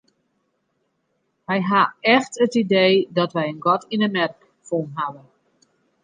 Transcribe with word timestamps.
Wy 1.47 1.59
hawwe 1.69 1.95
echt 2.15 2.33
it 2.45 2.53
idee 2.63 2.95
dat 3.17 3.31
wy 3.35 3.43
in 3.51 3.59
gat 3.65 3.81
yn 3.93 4.05
'e 4.05 4.09
merk 4.15 4.35
fûn 4.67 4.87
hawwe. 4.97 5.21